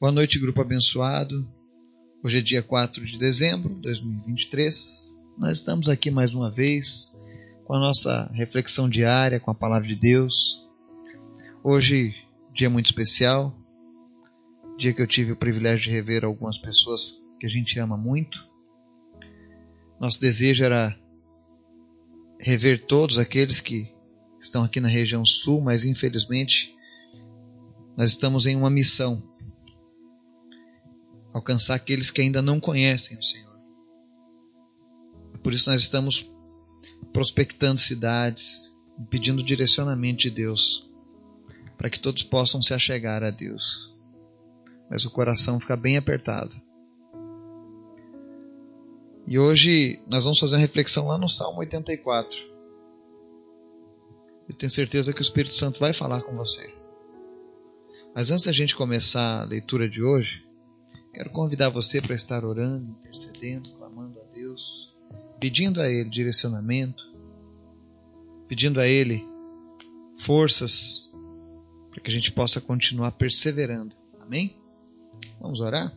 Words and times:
Boa 0.00 0.12
noite, 0.12 0.38
grupo 0.38 0.60
abençoado. 0.60 1.52
Hoje 2.22 2.38
é 2.38 2.40
dia 2.40 2.62
4 2.62 3.04
de 3.04 3.18
dezembro 3.18 3.74
de 3.74 3.80
2023. 3.80 5.28
Nós 5.36 5.58
estamos 5.58 5.88
aqui 5.88 6.08
mais 6.08 6.34
uma 6.34 6.48
vez 6.48 7.20
com 7.64 7.74
a 7.74 7.80
nossa 7.80 8.30
reflexão 8.32 8.88
diária 8.88 9.40
com 9.40 9.50
a 9.50 9.54
palavra 9.56 9.88
de 9.88 9.96
Deus. 9.96 10.70
Hoje, 11.64 12.14
dia 12.54 12.70
muito 12.70 12.86
especial, 12.86 13.52
dia 14.76 14.92
que 14.94 15.02
eu 15.02 15.06
tive 15.06 15.32
o 15.32 15.36
privilégio 15.36 15.86
de 15.86 15.96
rever 15.96 16.24
algumas 16.24 16.58
pessoas 16.58 17.28
que 17.40 17.46
a 17.46 17.50
gente 17.50 17.76
ama 17.80 17.96
muito. 17.96 18.48
Nosso 20.00 20.20
desejo 20.20 20.62
era 20.62 20.96
rever 22.38 22.86
todos 22.86 23.18
aqueles 23.18 23.60
que 23.60 23.92
estão 24.40 24.62
aqui 24.62 24.78
na 24.78 24.86
região 24.86 25.24
sul, 25.24 25.60
mas 25.60 25.84
infelizmente 25.84 26.76
nós 27.96 28.10
estamos 28.10 28.46
em 28.46 28.54
uma 28.54 28.70
missão 28.70 29.36
alcançar 31.38 31.74
aqueles 31.74 32.10
que 32.10 32.20
ainda 32.20 32.42
não 32.42 32.60
conhecem 32.60 33.16
o 33.16 33.22
Senhor. 33.22 33.58
Por 35.42 35.52
isso 35.52 35.70
nós 35.70 35.82
estamos 35.82 36.30
prospectando 37.12 37.80
cidades, 37.80 38.76
pedindo 39.08 39.42
direcionamento 39.42 40.22
de 40.22 40.30
Deus, 40.30 40.90
para 41.76 41.88
que 41.88 42.00
todos 42.00 42.22
possam 42.22 42.60
se 42.60 42.74
achegar 42.74 43.22
a 43.22 43.30
Deus. 43.30 43.96
Mas 44.90 45.04
o 45.04 45.10
coração 45.10 45.60
fica 45.60 45.76
bem 45.76 45.96
apertado. 45.96 46.54
E 49.26 49.38
hoje 49.38 50.02
nós 50.06 50.24
vamos 50.24 50.38
fazer 50.38 50.54
uma 50.54 50.60
reflexão 50.60 51.06
lá 51.06 51.18
no 51.18 51.28
Salmo 51.28 51.60
84. 51.60 52.36
Eu 54.48 54.54
tenho 54.56 54.70
certeza 54.70 55.12
que 55.12 55.20
o 55.20 55.22
Espírito 55.22 55.54
Santo 55.54 55.78
vai 55.78 55.92
falar 55.92 56.22
com 56.22 56.34
você. 56.34 56.74
Mas 58.14 58.30
antes 58.30 58.46
da 58.46 58.52
gente 58.52 58.74
começar 58.74 59.42
a 59.42 59.44
leitura 59.44 59.88
de 59.88 60.02
hoje, 60.02 60.47
Quero 61.12 61.30
convidar 61.30 61.68
você 61.68 62.00
para 62.00 62.14
estar 62.14 62.44
orando, 62.44 62.90
intercedendo, 62.90 63.70
clamando 63.70 64.20
a 64.20 64.24
Deus, 64.32 64.94
pedindo 65.40 65.80
a 65.80 65.88
Ele 65.88 66.08
direcionamento, 66.08 67.04
pedindo 68.46 68.80
a 68.80 68.86
Ele 68.86 69.26
forças 70.16 71.12
para 71.90 72.00
que 72.00 72.10
a 72.10 72.12
gente 72.12 72.32
possa 72.32 72.60
continuar 72.60 73.12
perseverando. 73.12 73.94
Amém? 74.20 74.56
Vamos 75.40 75.60
orar? 75.60 75.96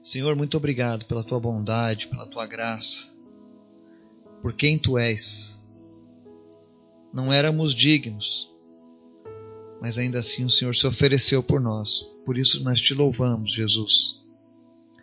Senhor, 0.00 0.34
muito 0.34 0.56
obrigado 0.56 1.04
pela 1.04 1.22
tua 1.22 1.38
bondade, 1.38 2.08
pela 2.08 2.26
tua 2.26 2.46
graça, 2.46 3.12
por 4.40 4.54
quem 4.54 4.78
tu 4.78 4.96
és. 4.96 5.60
Não 7.12 7.32
éramos 7.32 7.74
dignos, 7.74 8.54
mas 9.80 9.96
ainda 9.96 10.18
assim 10.18 10.44
o 10.44 10.50
Senhor 10.50 10.74
se 10.74 10.86
ofereceu 10.86 11.42
por 11.42 11.60
nós. 11.60 12.02
Por 12.24 12.36
isso 12.36 12.62
nós 12.62 12.80
te 12.80 12.94
louvamos, 12.94 13.54
Jesus, 13.54 14.24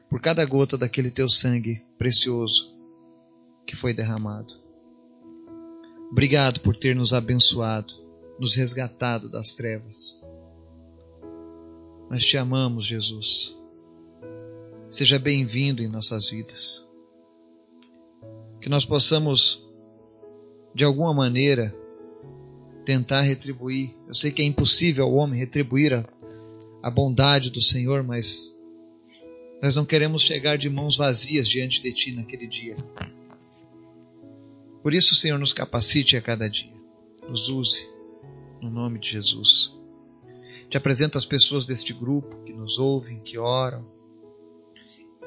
por 0.09 0.22
cada 0.22 0.45
gota 0.45 0.78
daquele 0.78 1.09
teu 1.09 1.30
sangue 1.30 1.83
precioso 1.97 2.78
que 3.66 3.75
foi 3.75 3.94
derramado. 3.94 4.53
Obrigado 6.11 6.61
por 6.61 6.75
ter 6.75 6.95
nos 6.95 7.14
abençoado, 7.14 7.94
nos 8.39 8.55
resgatado 8.55 9.30
das 9.30 9.55
trevas. 9.55 10.23
Nós 12.09 12.23
te 12.23 12.38
amamos, 12.38 12.86
Jesus. 12.86 13.58
Seja 14.89 15.20
bem-vindo 15.20 15.83
em 15.83 15.89
nossas 15.89 16.30
vidas. 16.30 16.89
Que 18.61 18.70
nós 18.70 18.86
possamos, 18.86 19.67
de 20.73 20.86
alguma 20.86 21.14
maneira, 21.14 21.77
tentar 22.88 23.20
retribuir. 23.20 23.94
Eu 24.08 24.16
sei 24.16 24.32
que 24.32 24.42
é 24.42 24.46
impossível 24.46 25.04
ao 25.04 25.16
homem 25.16 25.38
retribuir 25.38 25.94
a, 25.94 26.08
a 26.82 26.90
bondade 26.90 27.52
do 27.52 27.62
Senhor, 27.62 28.02
mas 28.02 28.58
nós 29.62 29.76
não 29.76 29.86
queremos 29.86 30.22
chegar 30.22 30.58
de 30.58 30.70
mãos 30.70 30.96
vazias 30.96 31.50
diante 31.50 31.82
de 31.82 31.92
Ti 31.92 32.14
naquele 32.14 32.48
dia. 32.48 32.78
Por 34.82 34.94
isso, 34.94 35.16
Senhor, 35.16 35.38
nos 35.38 35.52
capacite 35.52 36.16
a 36.16 36.22
cada 36.22 36.50
dia, 36.50 36.72
nos 37.28 37.50
use, 37.50 37.86
no 38.61 38.70
nome 38.70 39.00
de 39.00 39.10
Jesus. 39.10 39.78
Te 40.70 40.78
apresento 40.78 41.17
as 41.17 41.26
pessoas 41.26 41.66
deste 41.66 41.92
grupo 41.92 42.42
que 42.45 42.54
nos 42.54 42.80
ouvem, 42.80 43.20
que 43.20 43.38
oram, 43.38 43.86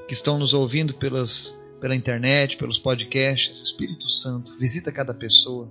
que 0.09 0.15
estão 0.15 0.39
nos 0.39 0.55
ouvindo 0.55 0.95
pelas, 0.95 1.55
pela 1.79 1.95
internet, 1.95 2.57
pelos 2.57 2.79
podcasts. 2.79 3.61
Espírito 3.61 4.09
Santo, 4.09 4.57
visita 4.59 4.91
cada 4.91 5.13
pessoa 5.13 5.71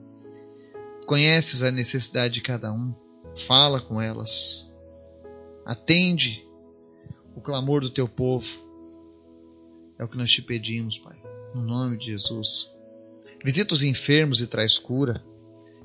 Conheces 1.09 1.63
a 1.63 1.71
necessidade 1.71 2.35
de 2.35 2.41
cada 2.41 2.71
um, 2.71 2.93
fala 3.35 3.81
com 3.81 3.99
elas, 3.99 4.71
atende 5.65 6.47
o 7.35 7.41
clamor 7.41 7.81
do 7.81 7.89
teu 7.89 8.07
povo. 8.07 8.63
É 9.97 10.03
o 10.03 10.07
que 10.07 10.15
nós 10.15 10.29
te 10.29 10.43
pedimos, 10.43 10.99
Pai, 10.99 11.19
no 11.55 11.63
nome 11.63 11.97
de 11.97 12.11
Jesus. 12.11 12.71
Visita 13.43 13.73
os 13.73 13.81
enfermos 13.81 14.39
e 14.39 14.45
traz 14.45 14.77
cura. 14.77 15.19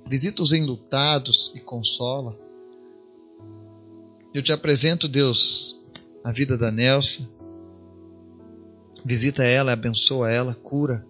Visita 0.06 0.42
os 0.42 0.52
enlutados 0.52 1.54
e 1.56 1.60
consola. 1.60 2.38
Eu 4.34 4.42
te 4.42 4.52
apresento, 4.52 5.08
Deus, 5.08 5.82
a 6.22 6.32
vida 6.32 6.58
da 6.58 6.70
Nelsa. 6.70 7.26
Visita 9.02 9.42
ela, 9.42 9.72
abençoa 9.72 10.30
ela, 10.30 10.54
cura 10.54 11.02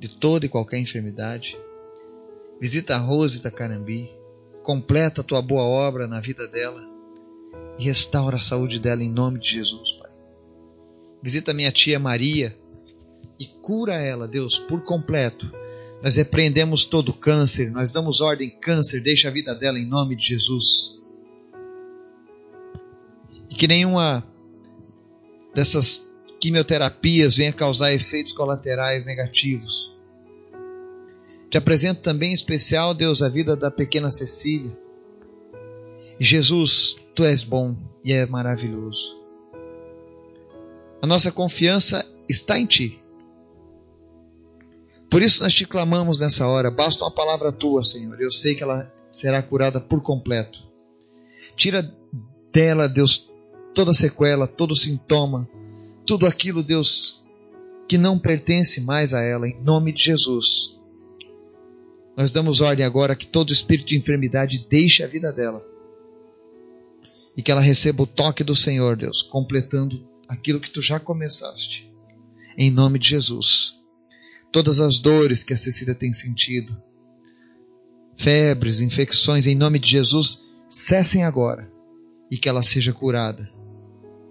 de 0.00 0.08
toda 0.08 0.44
e 0.44 0.48
qualquer 0.48 0.80
enfermidade. 0.80 1.56
Visita 2.60 2.96
a 2.96 2.98
Rose 2.98 3.40
da 3.40 3.52
Carambi, 3.52 4.10
completa 4.64 5.20
a 5.20 5.24
tua 5.24 5.40
boa 5.40 5.62
obra 5.62 6.08
na 6.08 6.20
vida 6.20 6.48
dela 6.48 6.82
e 7.78 7.84
restaura 7.84 8.36
a 8.36 8.40
saúde 8.40 8.80
dela 8.80 9.02
em 9.02 9.10
nome 9.10 9.38
de 9.38 9.48
Jesus, 9.48 9.92
Pai. 9.92 10.10
Visita 11.22 11.54
minha 11.54 11.70
tia 11.70 12.00
Maria 12.00 12.56
e 13.38 13.46
cura 13.46 13.94
ela, 13.94 14.26
Deus, 14.26 14.58
por 14.58 14.82
completo. 14.82 15.52
Nós 16.02 16.16
repreendemos 16.16 16.84
todo 16.84 17.12
câncer, 17.12 17.70
nós 17.70 17.92
damos 17.92 18.20
ordem 18.20 18.50
câncer, 18.50 19.02
deixa 19.02 19.28
a 19.28 19.32
vida 19.32 19.54
dela 19.54 19.78
em 19.78 19.86
nome 19.86 20.16
de 20.16 20.26
Jesus. 20.26 21.00
E 23.48 23.54
que 23.54 23.68
nenhuma 23.68 24.26
dessas 25.54 26.04
quimioterapias 26.40 27.36
venha 27.36 27.52
causar 27.52 27.92
efeitos 27.92 28.32
colaterais 28.32 29.06
negativos 29.06 29.97
te 31.50 31.56
apresento 31.56 32.00
também 32.00 32.30
em 32.30 32.34
especial, 32.34 32.92
Deus, 32.92 33.22
a 33.22 33.28
vida 33.28 33.56
da 33.56 33.70
pequena 33.70 34.10
Cecília. 34.10 34.76
Jesus, 36.20 36.96
tu 37.14 37.24
és 37.24 37.42
bom 37.42 37.76
e 38.04 38.12
é 38.12 38.26
maravilhoso. 38.26 39.18
A 41.00 41.06
nossa 41.06 41.30
confiança 41.30 42.04
está 42.28 42.58
em 42.58 42.66
ti. 42.66 43.00
Por 45.08 45.22
isso 45.22 45.42
nós 45.42 45.54
te 45.54 45.66
clamamos 45.66 46.20
nessa 46.20 46.46
hora. 46.46 46.70
Basta 46.70 47.04
uma 47.04 47.10
palavra 47.10 47.50
tua, 47.50 47.82
Senhor. 47.82 48.20
Eu 48.20 48.30
sei 48.30 48.54
que 48.54 48.62
ela 48.62 48.92
será 49.10 49.42
curada 49.42 49.80
por 49.80 50.02
completo. 50.02 50.66
Tira 51.56 51.94
dela, 52.52 52.88
Deus, 52.88 53.30
toda 53.74 53.94
sequela, 53.94 54.46
todo 54.46 54.76
sintoma, 54.76 55.48
tudo 56.04 56.26
aquilo, 56.26 56.62
Deus, 56.62 57.24
que 57.88 57.96
não 57.96 58.18
pertence 58.18 58.82
mais 58.82 59.14
a 59.14 59.22
ela, 59.22 59.48
em 59.48 59.58
nome 59.62 59.92
de 59.92 60.02
Jesus. 60.02 60.77
Nós 62.18 62.32
damos 62.32 62.60
ordem 62.60 62.84
agora 62.84 63.14
que 63.14 63.28
todo 63.28 63.52
espírito 63.52 63.90
de 63.90 63.96
enfermidade 63.96 64.66
deixe 64.68 65.04
a 65.04 65.06
vida 65.06 65.32
dela. 65.32 65.64
E 67.36 67.40
que 67.40 67.52
ela 67.52 67.60
receba 67.60 68.02
o 68.02 68.08
toque 68.08 68.42
do 68.42 68.56
Senhor, 68.56 68.96
Deus, 68.96 69.22
completando 69.22 70.04
aquilo 70.26 70.58
que 70.58 70.68
tu 70.68 70.82
já 70.82 70.98
começaste. 70.98 71.88
Em 72.56 72.72
nome 72.72 72.98
de 72.98 73.10
Jesus. 73.10 73.78
Todas 74.50 74.80
as 74.80 74.98
dores 74.98 75.44
que 75.44 75.54
a 75.54 75.56
Cecília 75.56 75.94
tem 75.94 76.12
sentido, 76.12 76.76
febres, 78.16 78.80
infecções, 78.80 79.46
em 79.46 79.54
nome 79.54 79.78
de 79.78 79.88
Jesus, 79.88 80.42
cessem 80.68 81.22
agora 81.22 81.70
e 82.28 82.36
que 82.36 82.48
ela 82.48 82.64
seja 82.64 82.92
curada. 82.92 83.48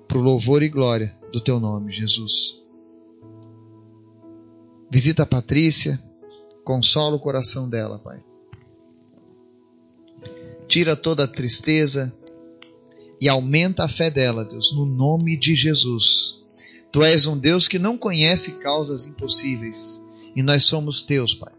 Para 0.10 0.18
o 0.18 0.24
louvor 0.24 0.62
e 0.62 0.68
glória 0.68 1.18
do 1.32 1.40
teu 1.40 1.58
nome, 1.58 1.94
Jesus. 1.94 2.62
Visita 4.92 5.24
a 5.24 5.26
Patrícia, 5.26 6.04
Consola 6.68 7.16
o 7.16 7.20
coração 7.22 7.70
dela, 7.70 7.98
Pai. 7.98 8.22
Tira 10.68 10.98
toda 10.98 11.24
a 11.24 11.28
tristeza 11.28 12.14
e 13.22 13.30
aumenta 13.30 13.86
a 13.86 13.88
fé 13.88 14.10
dela, 14.10 14.44
Deus, 14.44 14.74
no 14.76 14.86
nome 14.86 15.38
de 15.38 15.56
Jesus. 15.56 16.46
Tu 16.92 17.02
és 17.06 17.26
um 17.26 17.38
Deus 17.38 17.70
que 17.70 17.80
não 17.80 17.98
conhece 17.98 18.60
causas 18.60 19.06
impossíveis 19.06 20.06
e 20.36 20.44
nós 20.44 20.66
somos 20.66 21.04
teus, 21.04 21.34
Pai. 21.34 21.54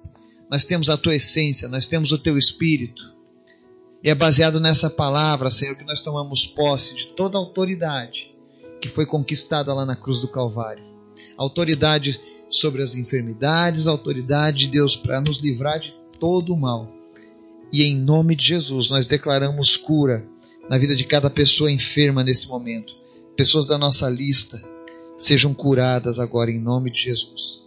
Nós 0.51 0.67
temos 0.67 0.91
a 0.91 0.97
tua 0.99 1.17
essência, 1.17 1.69
nós 1.69 1.87
temos 1.87 2.13
o 2.13 2.19
teu 2.19 2.37
espírito. 2.37 3.17
E 4.05 4.11
é 4.11 4.15
baseado 4.15 4.61
nessa 4.61 4.91
palavra, 4.91 5.51
Senhor, 5.51 5.75
que 5.75 5.87
nós 5.87 6.03
tomamos 6.03 6.45
posse 6.45 6.95
de 6.95 7.07
toda 7.15 7.39
a 7.39 7.41
autoridade 7.41 8.31
que 8.79 8.89
foi 8.89 9.07
conquistada 9.07 9.73
lá 9.73 9.87
na 9.87 9.97
cruz 9.97 10.21
do 10.21 10.29
Calvário. 10.29 10.85
Autoridade 11.39 12.21
sobre 12.49 12.83
as 12.83 12.95
enfermidades, 12.95 13.87
a 13.87 13.91
autoridade 13.91 14.59
de 14.59 14.69
Deus 14.69 14.97
para 14.97 15.21
nos 15.21 15.39
livrar 15.39 15.79
de 15.79 15.95
todo 16.19 16.53
o 16.53 16.57
mal. 16.57 16.93
E 17.73 17.83
em 17.83 17.97
nome 17.97 18.35
de 18.35 18.47
Jesus 18.47 18.91
nós 18.91 19.07
declaramos 19.07 19.77
cura 19.77 20.27
na 20.69 20.79
vida 20.79 20.95
de 20.97 21.05
cada 21.05 21.29
pessoa 21.29 21.71
enferma 21.71 22.25
nesse 22.25 22.49
momento. 22.49 22.95
Pessoas 23.37 23.67
da 23.67 23.79
nossa 23.79 24.09
lista 24.09 24.63
sejam 25.17 25.53
curadas 25.53 26.19
agora 26.19 26.51
em 26.51 26.61
nome 26.61 26.91
de 26.91 27.01
Jesus. 27.01 27.67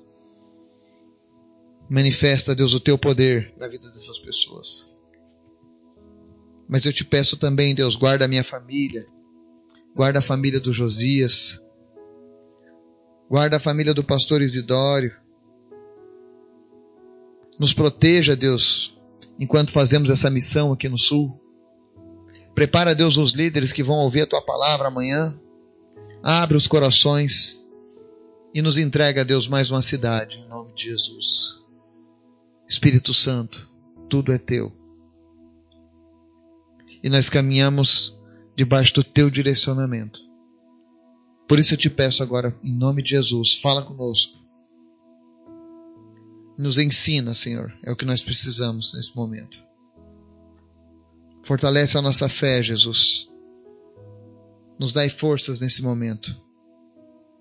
Manifesta, 1.89 2.55
Deus, 2.55 2.73
o 2.73 2.79
teu 2.79 2.97
poder 2.97 3.53
na 3.57 3.67
vida 3.67 3.89
dessas 3.91 4.17
pessoas. 4.17 4.91
Mas 6.67 6.85
eu 6.85 6.93
te 6.93 7.03
peço 7.03 7.35
também, 7.35 7.75
Deus, 7.75 7.95
guarda 7.95 8.23
a 8.23 8.27
minha 8.29 8.45
família, 8.45 9.05
guarda 9.93 10.19
a 10.19 10.21
família 10.21 10.59
do 10.59 10.71
Josias, 10.71 11.61
guarda 13.31 13.55
a 13.55 13.61
família 13.61 13.93
do 13.93 14.03
pastor 14.03 14.41
Isidório. 14.41 15.15
Nos 17.57 17.71
proteja, 17.71 18.35
Deus, 18.35 18.99
enquanto 19.39 19.71
fazemos 19.71 20.09
essa 20.09 20.29
missão 20.29 20.73
aqui 20.73 20.89
no 20.89 20.97
Sul. 20.97 21.39
Prepara, 22.53 22.93
Deus, 22.93 23.15
os 23.15 23.31
líderes 23.31 23.71
que 23.71 23.83
vão 23.83 23.99
ouvir 23.99 24.23
a 24.23 24.27
tua 24.27 24.41
palavra 24.41 24.89
amanhã. 24.89 25.33
Abre 26.21 26.57
os 26.57 26.67
corações 26.67 27.57
e 28.53 28.61
nos 28.61 28.77
entrega, 28.77 29.23
Deus, 29.23 29.47
mais 29.47 29.71
uma 29.71 29.81
cidade, 29.81 30.39
em 30.39 30.49
nome 30.49 30.73
de 30.73 30.89
Jesus. 30.89 31.63
Espírito 32.67 33.13
Santo, 33.13 33.65
tudo 34.09 34.33
é 34.33 34.37
teu. 34.37 34.73
E 37.01 37.09
nós 37.09 37.29
caminhamos 37.29 38.13
debaixo 38.57 38.95
do 38.95 39.05
teu 39.05 39.29
direcionamento. 39.29 40.30
Por 41.51 41.59
isso 41.59 41.74
eu 41.74 41.77
te 41.77 41.89
peço 41.89 42.24
agora, 42.24 42.57
em 42.63 42.74
nome 42.74 43.03
de 43.03 43.09
Jesus, 43.09 43.59
fala 43.59 43.81
conosco. 43.83 44.39
Nos 46.57 46.77
ensina, 46.77 47.33
Senhor, 47.33 47.77
é 47.83 47.92
o 47.92 47.95
que 47.98 48.06
nós 48.06 48.24
precisamos 48.24 48.94
nesse 48.94 49.13
momento. 49.13 49.57
Fortalece 51.44 51.98
a 51.98 52.01
nossa 52.01 52.30
fé, 52.30 52.63
Jesus. 52.63 53.30
Nos 54.80 54.94
dai 54.94 55.09
forças 55.09 55.59
nesse 55.59 55.81
momento. 55.81 56.33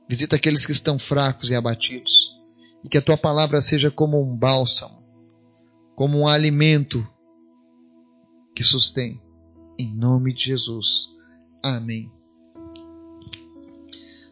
Visita 0.09 0.35
aqueles 0.35 0.67
que 0.67 0.73
estão 0.73 0.99
fracos 0.99 1.49
e 1.51 1.55
abatidos. 1.55 2.37
E 2.83 2.89
que 2.89 2.99
a 2.99 3.03
tua 3.03 3.17
palavra 3.17 3.61
seja 3.61 3.93
como 3.93 4.21
um 4.21 4.37
bálsamo, 4.37 5.05
como 5.95 6.19
um 6.19 6.27
alimento 6.27 7.09
que 8.57 8.65
sustém. 8.65 9.23
Em 9.79 9.95
nome 9.95 10.35
de 10.35 10.47
Jesus. 10.47 11.11
Amém. 11.63 12.11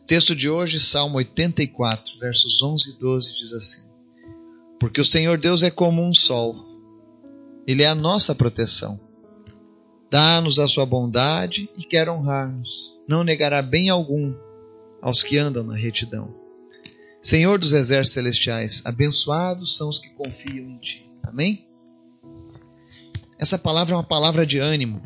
Texto 0.09 0.35
de 0.35 0.49
hoje, 0.49 0.81
Salmo 0.81 1.19
84, 1.19 2.19
versos 2.19 2.63
11 2.63 2.93
e 2.93 2.99
12, 2.99 3.37
diz 3.37 3.53
assim: 3.53 3.91
Porque 4.81 5.03
o 5.03 5.05
Senhor 5.05 5.37
Deus 5.37 5.63
é 5.63 5.71
como 5.71 6.03
um 6.03 6.15
sol, 6.15 6.57
Ele 7.67 7.83
é 7.83 7.89
a 7.89 7.95
nossa 7.95 8.35
proteção. 8.35 8.99
Dá-nos 10.11 10.59
a 10.59 10.67
sua 10.67 10.87
bondade 10.87 11.69
e 11.77 11.85
quer 11.85 12.09
honrar-nos. 12.09 12.99
Não 13.07 13.23
negará 13.23 13.61
bem 13.61 13.91
algum 13.91 14.33
aos 15.03 15.23
que 15.23 15.37
andam 15.37 15.63
na 15.63 15.77
retidão. 15.77 16.35
Senhor 17.21 17.59
dos 17.59 17.75
exércitos 17.75 18.15
celestiais, 18.15 18.81
abençoados 18.87 19.77
são 19.77 19.91
os 19.91 19.99
que 19.99 20.09
confiam 20.15 20.71
em 20.71 20.79
Ti. 20.79 21.07
Amém? 21.23 21.69
Essa 23.39 23.59
palavra 23.59 23.93
é 23.93 23.99
uma 23.99 24.05
palavra 24.05 24.47
de 24.47 24.59
ânimo. 24.59 25.03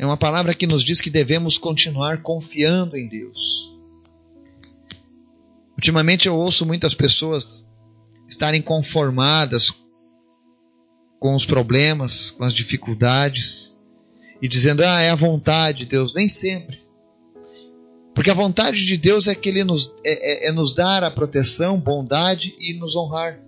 É 0.00 0.06
uma 0.06 0.16
palavra 0.16 0.54
que 0.54 0.66
nos 0.66 0.82
diz 0.82 0.98
que 0.98 1.10
devemos 1.10 1.58
continuar 1.58 2.22
confiando 2.22 2.96
em 2.96 3.06
Deus. 3.06 3.70
Ultimamente 5.76 6.26
eu 6.26 6.34
ouço 6.34 6.64
muitas 6.64 6.94
pessoas 6.94 7.70
estarem 8.26 8.62
conformadas 8.62 9.84
com 11.18 11.34
os 11.34 11.44
problemas, 11.44 12.30
com 12.30 12.44
as 12.44 12.54
dificuldades, 12.54 13.78
e 14.40 14.48
dizendo, 14.48 14.82
ah, 14.82 15.02
é 15.02 15.10
a 15.10 15.14
vontade 15.14 15.80
de 15.80 15.84
Deus. 15.84 16.14
Nem 16.14 16.30
sempre. 16.30 16.82
Porque 18.14 18.30
a 18.30 18.34
vontade 18.34 18.86
de 18.86 18.96
Deus 18.96 19.28
é 19.28 19.34
que 19.34 19.50
Ele 19.50 19.64
nos, 19.64 19.94
é, 20.02 20.46
é, 20.46 20.48
é 20.48 20.52
nos 20.52 20.74
dar 20.74 21.04
a 21.04 21.10
proteção, 21.10 21.78
bondade 21.78 22.56
e 22.58 22.72
nos 22.72 22.96
honrar. 22.96 23.38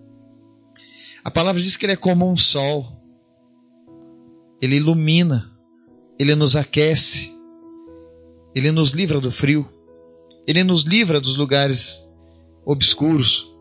A 1.25 1.31
palavra 1.31 1.63
diz 1.63 1.79
que 1.79 1.87
Ele 1.87 1.95
é 1.95 1.97
como 1.97 2.31
um 2.31 2.37
sol. 2.37 3.03
Ele 4.61 4.77
ilumina, 4.77 5.51
Ele 6.23 6.37
nos 6.37 6.55
aquece, 6.55 7.35
Ele 8.55 8.71
nos 8.71 8.91
livra 8.91 9.21
do 9.21 9.29
frio, 9.29 9.69
Ele 10.47 10.63
nos 10.63 10.85
livra 10.85 11.21
dos 11.21 11.37
lugares 11.37 12.09
obscuros. 12.65 13.53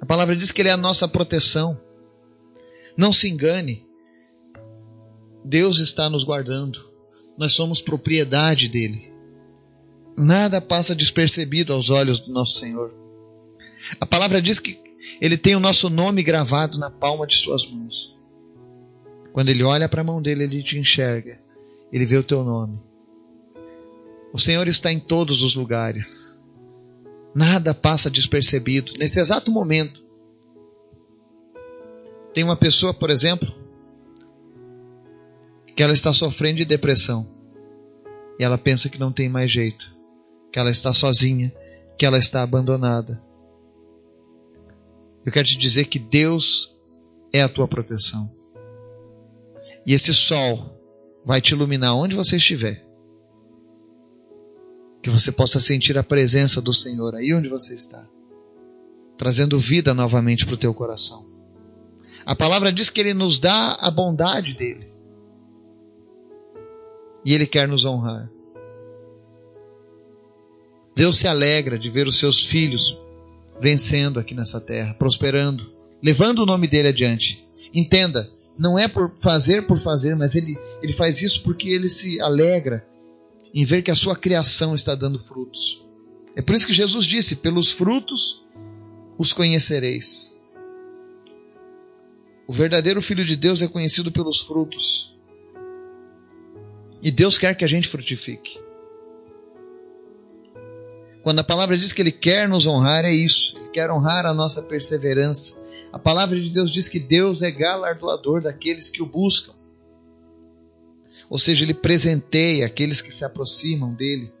A 0.00 0.06
palavra 0.06 0.34
diz 0.34 0.50
que 0.50 0.60
Ele 0.60 0.68
é 0.68 0.72
a 0.72 0.76
nossa 0.76 1.06
proteção. 1.06 1.80
Não 2.96 3.12
se 3.12 3.28
engane. 3.28 3.86
Deus 5.44 5.78
está 5.78 6.10
nos 6.10 6.24
guardando. 6.24 6.90
Nós 7.38 7.52
somos 7.52 7.80
propriedade 7.80 8.68
dele. 8.68 9.12
Nada 10.18 10.60
passa 10.60 10.92
despercebido 10.92 11.72
aos 11.72 11.88
olhos 11.88 12.18
do 12.18 12.32
nosso 12.32 12.58
Senhor. 12.58 12.92
A 14.00 14.04
palavra 14.04 14.42
diz 14.42 14.58
que 14.58 14.76
ele 15.20 15.38
tem 15.38 15.54
o 15.54 15.60
nosso 15.60 15.88
nome 15.88 16.24
gravado 16.24 16.80
na 16.80 16.90
palma 16.90 17.28
de 17.28 17.36
suas 17.36 17.64
mãos. 17.70 18.18
Quando 19.32 19.48
ele 19.48 19.62
olha 19.62 19.88
para 19.88 20.00
a 20.00 20.04
mão 20.04 20.20
dele, 20.20 20.44
ele 20.44 20.62
te 20.62 20.78
enxerga. 20.78 21.40
Ele 21.92 22.06
vê 22.06 22.16
o 22.16 22.22
teu 22.22 22.44
nome. 22.44 22.80
O 24.32 24.38
Senhor 24.38 24.66
está 24.68 24.92
em 24.92 24.98
todos 24.98 25.42
os 25.42 25.54
lugares. 25.54 26.40
Nada 27.34 27.74
passa 27.74 28.10
despercebido. 28.10 28.92
Nesse 28.98 29.20
exato 29.20 29.50
momento, 29.50 30.04
tem 32.32 32.44
uma 32.44 32.56
pessoa, 32.56 32.94
por 32.94 33.10
exemplo, 33.10 33.52
que 35.74 35.82
ela 35.82 35.92
está 35.92 36.12
sofrendo 36.12 36.58
de 36.58 36.64
depressão. 36.64 37.26
E 38.38 38.44
ela 38.44 38.58
pensa 38.58 38.88
que 38.88 38.98
não 38.98 39.12
tem 39.12 39.28
mais 39.28 39.50
jeito, 39.50 39.94
que 40.52 40.58
ela 40.58 40.70
está 40.70 40.92
sozinha, 40.92 41.52
que 41.98 42.06
ela 42.06 42.18
está 42.18 42.42
abandonada. 42.42 43.22
Eu 45.24 45.32
quero 45.32 45.46
te 45.46 45.58
dizer 45.58 45.84
que 45.84 45.98
Deus 45.98 46.74
é 47.32 47.42
a 47.42 47.48
tua 47.48 47.68
proteção. 47.68 48.39
E 49.86 49.94
esse 49.94 50.12
sol 50.14 50.78
vai 51.24 51.40
te 51.40 51.52
iluminar 51.52 51.96
onde 51.96 52.14
você 52.14 52.36
estiver. 52.36 52.86
Que 55.02 55.10
você 55.10 55.32
possa 55.32 55.58
sentir 55.58 55.96
a 55.96 56.02
presença 56.02 56.60
do 56.60 56.72
Senhor 56.72 57.14
aí 57.14 57.32
onde 57.34 57.48
você 57.48 57.74
está, 57.74 58.06
trazendo 59.16 59.58
vida 59.58 59.94
novamente 59.94 60.44
para 60.44 60.54
o 60.54 60.58
teu 60.58 60.74
coração. 60.74 61.26
A 62.24 62.36
palavra 62.36 62.72
diz 62.72 62.90
que 62.90 63.00
ele 63.00 63.14
nos 63.14 63.38
dá 63.38 63.76
a 63.80 63.90
bondade 63.90 64.54
dele. 64.54 64.92
E 67.24 67.34
ele 67.34 67.46
quer 67.46 67.66
nos 67.66 67.84
honrar. 67.84 68.30
Deus 70.94 71.16
se 71.16 71.26
alegra 71.26 71.78
de 71.78 71.88
ver 71.88 72.06
os 72.06 72.18
seus 72.18 72.44
filhos 72.44 73.00
vencendo 73.60 74.18
aqui 74.18 74.34
nessa 74.34 74.60
terra, 74.60 74.94
prosperando, 74.94 75.72
levando 76.02 76.40
o 76.40 76.46
nome 76.46 76.66
dele 76.66 76.88
adiante. 76.88 77.46
Entenda, 77.72 78.30
não 78.58 78.78
é 78.78 78.86
por 78.88 79.12
fazer 79.18 79.66
por 79.66 79.78
fazer, 79.78 80.14
mas 80.14 80.34
ele, 80.34 80.58
ele 80.82 80.92
faz 80.92 81.22
isso 81.22 81.42
porque 81.42 81.68
ele 81.68 81.88
se 81.88 82.20
alegra 82.20 82.86
em 83.54 83.64
ver 83.64 83.82
que 83.82 83.90
a 83.90 83.94
sua 83.94 84.14
criação 84.14 84.74
está 84.74 84.94
dando 84.94 85.18
frutos. 85.18 85.86
É 86.36 86.42
por 86.42 86.54
isso 86.54 86.66
que 86.66 86.72
Jesus 86.72 87.04
disse: 87.04 87.36
pelos 87.36 87.72
frutos 87.72 88.44
os 89.18 89.32
conhecereis. 89.32 90.38
O 92.46 92.52
verdadeiro 92.52 93.00
Filho 93.00 93.24
de 93.24 93.36
Deus 93.36 93.62
é 93.62 93.68
conhecido 93.68 94.10
pelos 94.10 94.40
frutos. 94.40 95.16
E 97.02 97.10
Deus 97.10 97.38
quer 97.38 97.54
que 97.54 97.64
a 97.64 97.68
gente 97.68 97.88
frutifique. 97.88 98.58
Quando 101.22 101.38
a 101.38 101.44
palavra 101.44 101.76
diz 101.76 101.92
que 101.92 102.02
Ele 102.02 102.12
quer 102.12 102.48
nos 102.48 102.66
honrar, 102.66 103.04
é 103.04 103.12
isso. 103.12 103.58
Ele 103.58 103.68
quer 103.68 103.90
honrar 103.90 104.26
a 104.26 104.34
nossa 104.34 104.62
perseverança. 104.62 105.59
A 105.92 105.98
palavra 105.98 106.40
de 106.40 106.50
Deus 106.50 106.70
diz 106.70 106.88
que 106.88 107.00
Deus 107.00 107.42
é 107.42 107.50
galardoador 107.50 108.42
daqueles 108.42 108.90
que 108.90 109.02
o 109.02 109.06
buscam. 109.06 109.54
Ou 111.28 111.38
seja, 111.38 111.64
Ele 111.64 111.74
presenteia 111.74 112.66
aqueles 112.66 113.00
que 113.00 113.12
se 113.12 113.24
aproximam 113.24 113.94
dEle, 113.94 114.32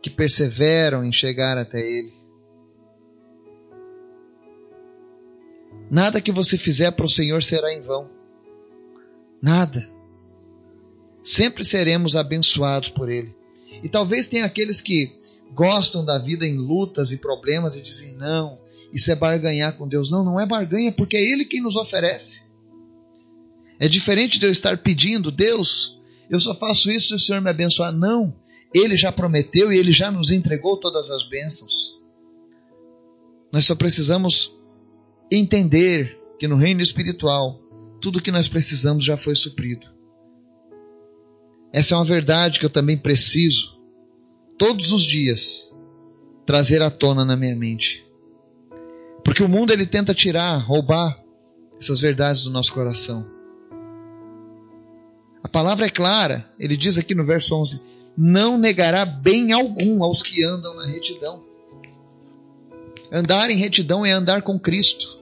que 0.00 0.10
perseveram 0.10 1.04
em 1.04 1.12
chegar 1.12 1.58
até 1.58 1.80
Ele. 1.80 2.14
Nada 5.90 6.20
que 6.20 6.32
você 6.32 6.58
fizer 6.58 6.90
para 6.90 7.06
o 7.06 7.10
Senhor 7.10 7.42
será 7.42 7.72
em 7.72 7.80
vão. 7.80 8.10
Nada. 9.40 9.88
Sempre 11.22 11.64
seremos 11.64 12.16
abençoados 12.16 12.88
por 12.88 13.08
Ele. 13.08 13.34
E 13.82 13.88
talvez 13.88 14.26
tenha 14.26 14.44
aqueles 14.44 14.80
que 14.80 15.12
gostam 15.52 16.04
da 16.04 16.18
vida 16.18 16.46
em 16.46 16.56
lutas 16.56 17.12
e 17.12 17.18
problemas 17.18 17.76
e 17.76 17.80
dizem: 17.80 18.16
não, 18.16 18.58
isso 18.92 19.10
é 19.10 19.14
barganhar 19.14 19.76
com 19.76 19.86
Deus. 19.86 20.10
Não, 20.10 20.24
não 20.24 20.40
é 20.40 20.46
barganha, 20.46 20.92
porque 20.92 21.16
é 21.16 21.22
Ele 21.22 21.44
quem 21.44 21.60
nos 21.60 21.76
oferece. 21.76 22.46
É 23.78 23.88
diferente 23.88 24.38
de 24.38 24.46
eu 24.46 24.50
estar 24.50 24.78
pedindo, 24.78 25.30
Deus, 25.30 26.00
eu 26.30 26.40
só 26.40 26.54
faço 26.54 26.90
isso 26.90 27.08
se 27.08 27.14
o 27.14 27.18
Senhor 27.18 27.40
me 27.40 27.50
abençoar. 27.50 27.92
Não, 27.92 28.34
Ele 28.74 28.96
já 28.96 29.12
prometeu 29.12 29.72
e 29.72 29.78
Ele 29.78 29.92
já 29.92 30.10
nos 30.10 30.30
entregou 30.30 30.76
todas 30.76 31.10
as 31.10 31.28
bênçãos. 31.28 32.00
Nós 33.52 33.64
só 33.64 33.74
precisamos 33.74 34.52
entender 35.30 36.18
que 36.38 36.48
no 36.48 36.56
reino 36.56 36.80
espiritual 36.80 37.62
tudo 38.00 38.20
que 38.20 38.30
nós 38.30 38.48
precisamos 38.48 39.04
já 39.04 39.16
foi 39.16 39.34
suprido. 39.34 39.86
Essa 41.72 41.94
é 41.94 41.98
uma 41.98 42.04
verdade 42.04 42.58
que 42.58 42.64
eu 42.64 42.70
também 42.70 42.96
preciso, 42.96 43.80
todos 44.56 44.92
os 44.92 45.02
dias, 45.02 45.74
trazer 46.44 46.80
à 46.82 46.90
tona 46.90 47.24
na 47.24 47.36
minha 47.36 47.56
mente. 47.56 48.05
Porque 49.26 49.42
o 49.42 49.48
mundo 49.48 49.72
ele 49.72 49.84
tenta 49.84 50.14
tirar, 50.14 50.56
roubar 50.58 51.20
essas 51.80 52.00
verdades 52.00 52.44
do 52.44 52.50
nosso 52.50 52.72
coração. 52.72 53.26
A 55.42 55.48
palavra 55.48 55.86
é 55.86 55.90
clara, 55.90 56.48
ele 56.56 56.76
diz 56.76 56.96
aqui 56.96 57.12
no 57.12 57.26
verso 57.26 57.56
11: 57.56 57.82
Não 58.16 58.56
negará 58.56 59.04
bem 59.04 59.50
algum 59.50 60.04
aos 60.04 60.22
que 60.22 60.44
andam 60.44 60.76
na 60.76 60.86
retidão. 60.86 61.42
Andar 63.10 63.50
em 63.50 63.56
retidão 63.56 64.06
é 64.06 64.12
andar 64.12 64.42
com 64.42 64.60
Cristo. 64.60 65.18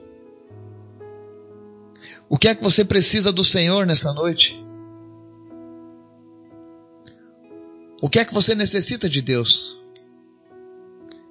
O 2.29 2.37
que 2.37 2.47
é 2.47 2.53
que 2.53 2.61
você 2.61 2.85
precisa 2.85 3.33
do 3.33 3.43
Senhor 3.43 3.87
nessa 3.87 4.13
noite? 4.13 4.55
O 7.99 8.07
que 8.07 8.19
é 8.19 8.25
que 8.25 8.35
você 8.35 8.53
necessita 8.53 9.09
de 9.09 9.23
Deus? 9.23 9.81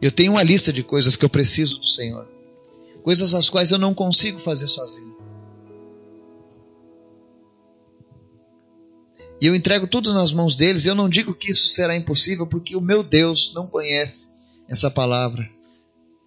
Eu 0.03 0.11
tenho 0.11 0.33
uma 0.33 0.43
lista 0.43 0.73
de 0.73 0.83
coisas 0.83 1.15
que 1.15 1.25
eu 1.25 1.31
preciso 1.31 1.79
do 1.79 1.87
Senhor 1.87 2.34
coisas 3.05 3.35
as 3.35 3.51
quais 3.51 3.71
eu 3.71 3.79
não 3.79 3.93
consigo 3.93 4.39
fazer 4.39 4.67
sozinho. 4.67 5.15
E 9.41 9.47
eu 9.47 9.55
entrego 9.55 9.87
tudo 9.87 10.15
nas 10.15 10.33
mãos 10.33 10.57
deles. 10.57 10.87
Eu 10.87 10.95
não 10.95 11.07
digo 11.07 11.35
que 11.35 11.51
isso 11.51 11.69
será 11.69 11.95
impossível, 11.95 12.47
porque 12.47 12.75
o 12.75 12.81
meu 12.81 13.03
Deus 13.03 13.53
não 13.55 13.67
conhece 13.67 14.39
essa 14.67 14.91
palavra. 14.91 15.47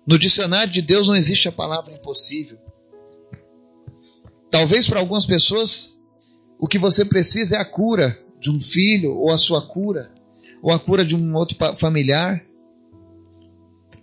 No 0.05 0.19
dicionário 0.19 0.71
de 0.71 0.83
Deus 0.83 1.07
não 1.07 1.15
existe 1.15 1.49
a 1.49 1.51
palavra 1.51 1.91
impossível. 1.91 2.59
Talvez 4.51 4.87
para 4.87 4.99
algumas 4.99 5.25
pessoas 5.25 5.97
o 6.59 6.67
que 6.67 6.77
você 6.77 7.03
precisa 7.03 7.55
é 7.55 7.59
a 7.59 7.65
cura 7.65 8.17
de 8.39 8.51
um 8.51 8.61
filho, 8.61 9.17
ou 9.17 9.31
a 9.31 9.37
sua 9.37 9.67
cura, 9.67 10.11
ou 10.61 10.71
a 10.71 10.79
cura 10.79 11.03
de 11.03 11.15
um 11.15 11.35
outro 11.35 11.57
familiar. 11.75 12.46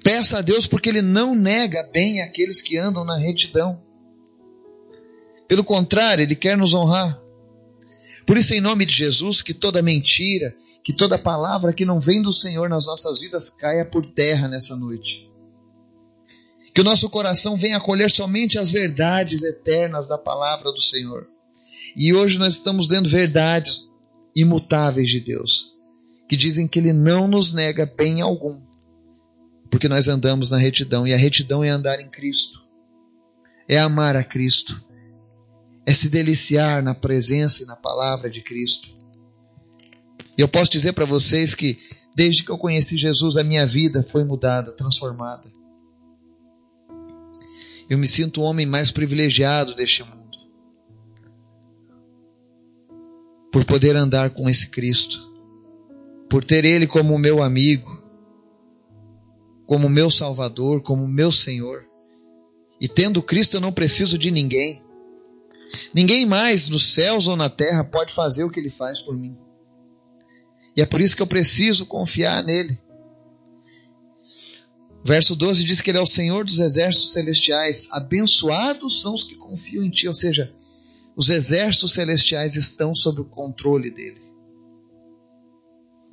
Peça 0.04 0.38
a 0.38 0.42
Deus 0.42 0.66
porque 0.66 0.90
Ele 0.90 1.00
não 1.00 1.34
nega 1.34 1.82
bem 1.90 2.20
aqueles 2.20 2.60
que 2.60 2.76
andam 2.76 3.06
na 3.06 3.16
retidão. 3.16 3.82
Pelo 5.48 5.64
contrário, 5.64 6.22
Ele 6.22 6.36
quer 6.36 6.58
nos 6.58 6.74
honrar. 6.74 7.18
Por 8.26 8.36
isso, 8.36 8.54
em 8.54 8.60
nome 8.60 8.84
de 8.84 8.94
Jesus, 8.94 9.40
que 9.40 9.54
toda 9.54 9.80
mentira, 9.82 10.54
que 10.82 10.92
toda 10.92 11.18
palavra 11.18 11.72
que 11.72 11.86
não 11.86 11.98
vem 11.98 12.20
do 12.20 12.32
Senhor 12.32 12.68
nas 12.68 12.84
nossas 12.84 13.20
vidas 13.20 13.48
caia 13.48 13.84
por 13.84 14.04
terra 14.04 14.46
nessa 14.46 14.76
noite. 14.76 15.26
Que 16.74 16.82
o 16.82 16.84
nosso 16.84 17.08
coração 17.08 17.56
venha 17.56 17.78
acolher 17.78 18.10
somente 18.10 18.58
as 18.58 18.72
verdades 18.72 19.42
eternas 19.42 20.06
da 20.06 20.18
palavra 20.18 20.70
do 20.70 20.80
Senhor. 20.80 21.26
E 21.96 22.12
hoje 22.12 22.38
nós 22.38 22.54
estamos 22.54 22.90
lendo 22.90 23.08
verdades 23.08 23.90
imutáveis 24.36 25.08
de 25.08 25.20
Deus, 25.20 25.76
que 26.28 26.36
dizem 26.36 26.68
que 26.68 26.78
Ele 26.78 26.92
não 26.92 27.26
nos 27.26 27.54
nega 27.54 27.86
bem 27.86 28.20
algum 28.20 28.60
porque 29.74 29.88
nós 29.88 30.06
andamos 30.06 30.52
na 30.52 30.56
retidão, 30.56 31.04
e 31.04 31.12
a 31.12 31.16
retidão 31.16 31.64
é 31.64 31.68
andar 31.68 31.98
em 31.98 32.08
Cristo, 32.08 32.64
é 33.66 33.76
amar 33.76 34.14
a 34.14 34.22
Cristo, 34.22 34.80
é 35.84 35.92
se 35.92 36.08
deliciar 36.08 36.80
na 36.80 36.94
presença 36.94 37.60
e 37.64 37.66
na 37.66 37.74
palavra 37.74 38.30
de 38.30 38.40
Cristo. 38.40 38.96
E 40.38 40.40
eu 40.40 40.46
posso 40.46 40.70
dizer 40.70 40.92
para 40.92 41.04
vocês 41.04 41.56
que, 41.56 41.76
desde 42.14 42.44
que 42.44 42.52
eu 42.52 42.56
conheci 42.56 42.96
Jesus, 42.96 43.36
a 43.36 43.42
minha 43.42 43.66
vida 43.66 44.00
foi 44.00 44.22
mudada, 44.22 44.70
transformada. 44.70 45.52
Eu 47.90 47.98
me 47.98 48.06
sinto 48.06 48.42
o 48.42 48.44
homem 48.44 48.66
mais 48.66 48.92
privilegiado 48.92 49.74
deste 49.74 50.04
mundo. 50.04 50.38
Por 53.50 53.64
poder 53.64 53.96
andar 53.96 54.30
com 54.30 54.48
esse 54.48 54.68
Cristo, 54.68 55.18
por 56.30 56.44
ter 56.44 56.64
Ele 56.64 56.86
como 56.86 57.18
meu 57.18 57.42
amigo, 57.42 57.93
como 59.66 59.88
meu 59.88 60.10
Salvador, 60.10 60.82
como 60.82 61.06
meu 61.06 61.32
Senhor. 61.32 61.84
E 62.80 62.88
tendo 62.88 63.22
Cristo, 63.22 63.54
eu 63.54 63.60
não 63.60 63.72
preciso 63.72 64.18
de 64.18 64.30
ninguém. 64.30 64.82
Ninguém 65.94 66.26
mais 66.26 66.68
nos 66.68 66.94
céus 66.94 67.26
ou 67.28 67.36
na 67.36 67.48
terra 67.48 67.82
pode 67.84 68.12
fazer 68.12 68.44
o 68.44 68.50
que 68.50 68.60
Ele 68.60 68.70
faz 68.70 69.00
por 69.00 69.16
mim. 69.16 69.36
E 70.76 70.82
é 70.82 70.86
por 70.86 71.00
isso 71.00 71.16
que 71.16 71.22
eu 71.22 71.26
preciso 71.26 71.86
confiar 71.86 72.42
nele. 72.42 72.78
Verso 75.04 75.36
12 75.36 75.64
diz 75.64 75.80
que 75.80 75.90
Ele 75.90 75.98
é 75.98 76.02
o 76.02 76.06
Senhor 76.06 76.44
dos 76.44 76.58
exércitos 76.58 77.12
celestiais. 77.12 77.88
Abençoados 77.92 79.02
são 79.02 79.14
os 79.14 79.22
que 79.22 79.36
confiam 79.36 79.84
em 79.84 79.90
Ti. 79.90 80.08
Ou 80.08 80.14
seja, 80.14 80.52
os 81.16 81.28
exércitos 81.28 81.92
celestiais 81.92 82.56
estão 82.56 82.94
sob 82.94 83.20
o 83.20 83.24
controle 83.24 83.90
dele. 83.90 84.22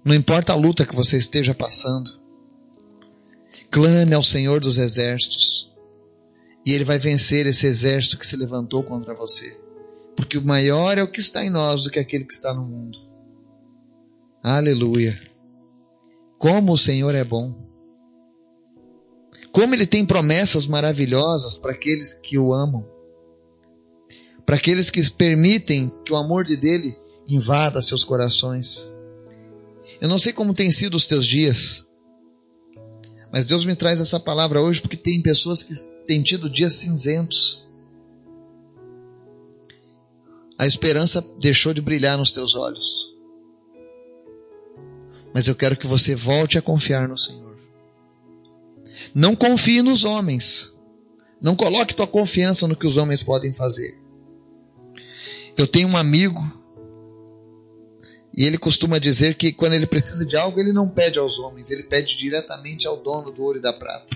Não 0.04 0.16
importa 0.16 0.54
a 0.54 0.56
luta 0.56 0.86
que 0.86 0.96
você 0.96 1.18
esteja 1.18 1.54
passando, 1.54 2.21
Clame 3.72 4.14
ao 4.14 4.22
Senhor 4.22 4.60
dos 4.60 4.78
exércitos, 4.78 5.72
e 6.66 6.74
ele 6.74 6.84
vai 6.84 7.00
vencer 7.00 7.46
esse 7.46 7.66
exército 7.66 8.20
que 8.20 8.28
se 8.28 8.36
levantou 8.36 8.84
contra 8.84 9.16
você. 9.16 9.58
Porque 10.16 10.38
o 10.38 10.46
maior 10.46 10.98
é 10.98 11.04
o 11.04 11.08
que 11.08 11.22
está 11.22 11.44
em 11.44 11.50
nós 11.50 11.84
do 11.84 11.90
que 11.90 11.98
aquele 11.98 12.26
que 12.26 12.34
está 12.34 12.54
no 12.54 12.66
mundo. 12.66 13.00
Aleluia. 14.44 15.18
Como 16.38 16.74
o 16.74 16.78
Senhor 16.78 17.16
é 17.16 17.24
bom. 17.24 17.56
Como 19.52 19.74
ele 19.74 19.86
tem 19.86 20.06
promessas 20.06 20.68
maravilhosas 20.68 21.56
para 21.56 21.72
aqueles 21.72 22.14
que 22.16 22.38
o 22.38 22.54
amam. 22.54 22.86
Para 24.46 24.58
aqueles 24.58 24.90
que 24.90 25.10
permitem 25.12 25.90
que 26.06 26.12
o 26.12 26.18
amor 26.18 26.44
de 26.44 26.58
dele 26.58 26.96
invada 27.28 27.82
seus 27.82 28.04
corações. 28.04 28.88
Eu 30.02 30.10
não 30.10 30.20
sei 30.20 30.34
como 30.34 30.54
têm 30.54 30.72
sido 30.72 30.96
os 30.96 31.06
teus 31.06 31.26
dias. 31.26 31.86
Mas 33.32 33.46
Deus 33.46 33.66
me 33.66 33.76
traz 33.76 34.02
essa 34.02 34.20
palavra 34.20 34.62
hoje 34.62 34.82
porque 34.82 34.98
tem 34.98 35.22
pessoas 35.22 35.64
que 35.64 35.74
têm 36.06 36.22
tido 36.22 36.50
dias 36.50 36.76
cinzentos. 36.76 37.66
A 40.58 40.68
esperança 40.68 41.26
deixou 41.40 41.74
de 41.74 41.82
brilhar 41.82 42.18
nos 42.18 42.32
teus 42.32 42.56
olhos. 42.56 43.16
Mas 45.34 45.48
eu 45.48 45.56
quero 45.56 45.78
que 45.78 45.88
você 45.88 46.14
volte 46.14 46.58
a 46.58 46.62
confiar 46.62 47.08
no 47.08 47.18
Senhor. 47.18 47.58
Não 49.16 49.36
confie 49.36 49.82
nos 49.82 50.04
homens. 50.04 50.74
Não 51.42 51.56
coloque 51.56 51.96
tua 51.96 52.06
confiança 52.06 52.68
no 52.68 52.76
que 52.76 52.86
os 52.86 52.98
homens 52.98 53.24
podem 53.24 53.54
fazer. 53.54 53.98
Eu 55.58 55.66
tenho 55.66 55.88
um 55.88 55.98
amigo 55.98 56.61
e 58.36 58.46
ele 58.46 58.58
costuma 58.58 58.98
dizer 58.98 59.36
que 59.36 59.52
quando 59.52 59.74
ele 59.74 59.86
precisa 59.86 60.26
de 60.26 60.38
algo, 60.38 60.60
ele 60.60 60.72
não 60.72 60.88
pede 60.88 61.20
aos 61.20 61.38
homens, 61.40 61.70
ele 61.70 61.84
pede 61.84 62.18
diretamente 62.18 62.88
ao 62.88 62.98
dono 62.98 63.32
do 63.32 63.44
ouro 63.44 63.58
e 63.58 63.62
da 63.62 63.74
prata, 63.74 64.16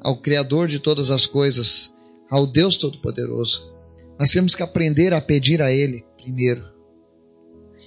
ao 0.00 0.16
Criador 0.16 0.68
de 0.68 0.78
todas 0.78 1.10
as 1.10 1.26
coisas, 1.26 1.94
ao 2.30 2.46
Deus 2.46 2.76
Todo-Poderoso. 2.76 3.74
Nós 4.18 4.30
temos 4.30 4.54
que 4.54 4.62
aprender 4.62 5.14
a 5.14 5.20
pedir 5.20 5.62
a 5.62 5.72
Ele 5.72 6.04
primeiro. 6.16 6.66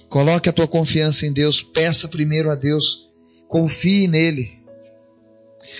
Coloque 0.08 0.48
a 0.48 0.52
tua 0.52 0.66
confiança 0.66 1.24
em 1.24 1.32
Deus, 1.32 1.62
peça 1.62 2.08
primeiro 2.08 2.50
a 2.50 2.54
Deus, 2.54 3.10
confie 3.46 4.08
nele. 4.08 4.60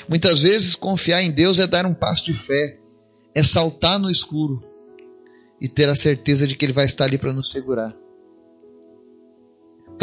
Muitas 0.08 0.42
vezes 0.42 0.74
confiar 0.76 1.22
em 1.22 1.30
Deus 1.30 1.58
é 1.58 1.66
dar 1.66 1.84
um 1.84 1.94
passo 1.94 2.26
de 2.26 2.34
fé, 2.34 2.78
é 3.34 3.42
saltar 3.42 3.98
no 3.98 4.10
escuro 4.10 4.62
e 5.60 5.68
ter 5.68 5.88
a 5.88 5.94
certeza 5.94 6.46
de 6.46 6.54
que 6.54 6.64
Ele 6.64 6.72
vai 6.72 6.84
estar 6.84 7.04
ali 7.04 7.18
para 7.18 7.32
nos 7.32 7.50
segurar. 7.50 8.01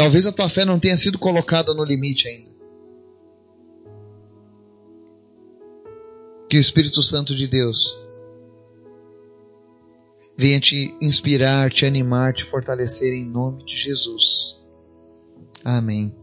Talvez 0.00 0.26
a 0.26 0.32
tua 0.32 0.48
fé 0.48 0.64
não 0.64 0.80
tenha 0.80 0.96
sido 0.96 1.18
colocada 1.18 1.74
no 1.74 1.84
limite 1.84 2.26
ainda. 2.26 2.50
Que 6.48 6.56
o 6.56 6.58
Espírito 6.58 7.02
Santo 7.02 7.34
de 7.34 7.46
Deus 7.46 8.00
venha 10.38 10.58
te 10.58 10.96
inspirar, 11.02 11.68
te 11.68 11.84
animar, 11.84 12.32
te 12.32 12.44
fortalecer 12.44 13.12
em 13.12 13.26
nome 13.26 13.62
de 13.62 13.76
Jesus. 13.76 14.64
Amém. 15.62 16.16